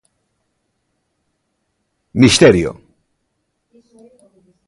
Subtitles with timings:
[2.21, 2.71] ¡Misterio!